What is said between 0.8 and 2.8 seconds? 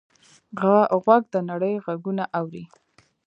غوږ د نړۍ غږونه اوري.